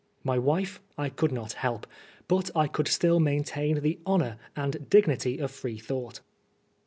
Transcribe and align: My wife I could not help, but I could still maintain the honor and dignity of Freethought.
My 0.23 0.39
wife 0.39 0.81
I 0.97 1.09
could 1.09 1.31
not 1.31 1.51
help, 1.53 1.85
but 2.27 2.49
I 2.55 2.65
could 2.67 2.87
still 2.87 3.19
maintain 3.19 3.81
the 3.81 3.99
honor 4.03 4.39
and 4.55 4.89
dignity 4.89 5.37
of 5.37 5.51
Freethought. 5.51 6.21